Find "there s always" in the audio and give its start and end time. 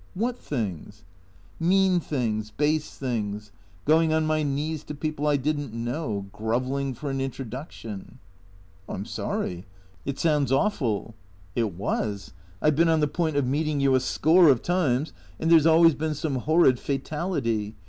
15.51-15.93